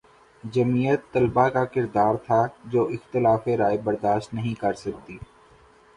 [0.43, 2.41] جمعیت طلبہ کا کردار تھا
[2.65, 5.17] جو اختلاف رائے برداشت نہیں کر سکتی